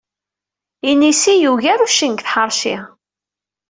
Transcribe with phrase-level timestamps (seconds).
[0.89, 2.75] Inisi yugar uccen deg tḥeṛci.